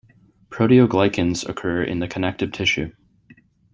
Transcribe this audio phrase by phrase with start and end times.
[0.49, 2.89] Proteoglycans occur in the connective tissue.